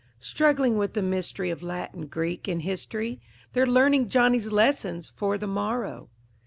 [0.19, 3.21] Struggling with the mystery of Latin, Greek, and history,
[3.53, 6.09] They're learning Johnny's lessons for the morrow.